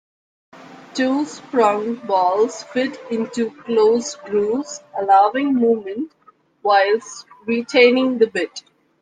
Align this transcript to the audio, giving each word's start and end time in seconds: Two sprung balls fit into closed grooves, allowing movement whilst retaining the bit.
Two 0.95 1.25
sprung 1.25 1.93
balls 1.93 2.63
fit 2.63 2.99
into 3.11 3.51
closed 3.51 4.19
grooves, 4.23 4.81
allowing 4.97 5.53
movement 5.53 6.11
whilst 6.63 7.27
retaining 7.45 8.17
the 8.17 8.25
bit. 8.25 8.63